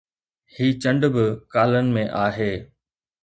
هي 0.55 0.67
چنڊ 0.83 1.01
به 1.15 1.25
ڪالن 1.53 1.87
۾ 1.97 2.05
آهي 2.25 2.51